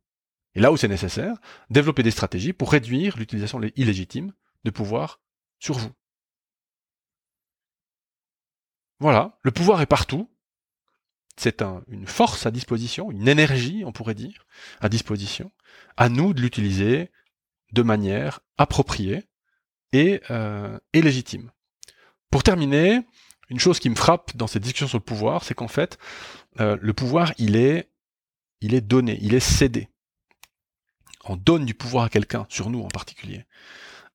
Et 0.56 0.60
là 0.60 0.72
où 0.72 0.78
c'est 0.78 0.88
nécessaire, 0.88 1.38
développer 1.70 2.04
des 2.04 2.12
stratégies 2.12 2.54
pour 2.54 2.72
réduire 2.72 3.18
l'utilisation 3.18 3.62
illégitime 3.76 4.34
de 4.64 4.72
pouvoir 4.72 5.22
sur 5.60 5.78
vous. 5.78 5.92
Voilà, 9.00 9.40
le 9.42 9.52
pouvoir 9.52 9.82
est 9.82 9.86
partout. 9.86 10.31
C'est 11.38 11.62
une 11.88 12.06
force 12.06 12.46
à 12.46 12.52
disposition, 12.52 13.12
une 13.12 13.28
énergie, 13.28 13.84
on 13.86 13.92
pourrait 13.92 14.16
dire, 14.16 14.46
à 14.80 14.90
disposition. 14.90 15.52
À 15.98 16.10
nous 16.10 16.34
de 16.34 16.42
l'utiliser 16.42 17.10
de 17.72 17.82
manière 17.82 18.42
appropriée 18.58 19.24
et, 19.94 20.22
euh, 20.30 20.78
légitime. 20.94 21.52
Pour 22.30 22.44
terminer, 22.44 23.02
une 23.50 23.60
chose 23.60 23.80
qui 23.80 23.90
me 23.90 23.96
frappe 23.96 24.36
dans 24.36 24.48
cette 24.48 24.64
discussion 24.64 24.88
sur 24.88 24.98
le 24.98 25.04
pouvoir, 25.04 25.44
c'est 25.44 25.54
qu'en 25.54 25.68
fait, 25.68 25.98
euh, 26.60 26.78
le 26.82 26.94
pouvoir, 26.94 27.34
il 27.38 27.56
est, 27.56 27.90
donné, 28.62 29.18
il 29.22 29.34
est 29.34 29.40
cédé. 29.40 29.90
On 31.26 31.36
donne 31.36 31.66
du 31.66 31.74
pouvoir 31.74 32.06
à 32.06 32.10
quelqu'un, 32.10 32.46
sur 32.50 32.70
nous 32.70 32.82
en 32.82 32.88
particulier. 32.88 33.46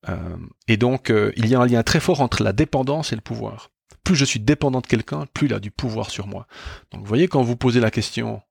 Euh, 0.09 0.37
et 0.67 0.77
donc, 0.77 1.11
il 1.35 1.47
y 1.47 1.55
a 1.55 1.59
un 1.59 1.65
lien 1.65 1.83
très 1.83 1.99
fort 1.99 2.21
entre 2.21 2.43
la 2.43 2.53
dépendance 2.53 3.11
et 3.11 3.15
le 3.15 3.21
pouvoir. 3.21 3.71
Plus 4.07 4.15
je 4.15 4.23
suis 4.23 4.39
dépendant 4.39 4.79
de 4.79 4.87
quelqu'un, 4.87 5.25
plus 5.33 5.47
il 5.47 5.53
a 5.53 5.59
du 5.59 5.69
pouvoir 5.69 6.11
sur 6.11 6.27
moi. 6.27 6.47
Donc, 6.91 7.01
vous 7.01 7.07
voyez, 7.07 7.27
quand 7.27 7.43
vous 7.43 7.57
posez 7.57 7.81
la 7.81 7.91
question, 7.91 8.41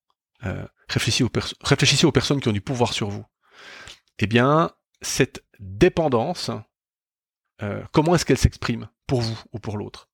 réfléchissez 0.88 1.24
aux, 1.24 1.30
réfléchissez 1.62 2.04
aux 2.04 2.12
personnes 2.12 2.42
qui 2.42 2.48
ont 2.48 2.52
du 2.52 2.60
pouvoir 2.60 2.92
sur 2.92 3.08
vous. 3.08 3.24
Eh 4.18 4.26
bien, 4.26 4.70
cette 5.00 5.42
dépendance, 5.58 6.50
comment 7.90 8.14
est-ce 8.14 8.26
qu'elle 8.26 8.36
s'exprime 8.36 8.90
pour 9.06 9.22
vous 9.22 9.40
ou 9.52 9.58
pour 9.58 9.78
l'autre? 9.78 10.10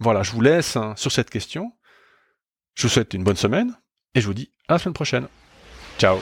Voilà, 0.00 0.24
je 0.24 0.32
vous 0.32 0.40
laisse 0.40 0.74
hein, 0.74 0.94
sur 0.96 1.12
cette 1.12 1.30
question. 1.30 1.72
Je 2.74 2.82
vous 2.82 2.88
souhaite 2.88 3.14
une 3.14 3.22
bonne 3.22 3.36
semaine 3.36 3.78
et 4.16 4.20
je 4.20 4.26
vous 4.26 4.34
dis 4.34 4.52
à 4.66 4.72
la 4.72 4.78
semaine 4.80 4.94
prochaine. 4.94 5.28
Ciao 6.00 6.18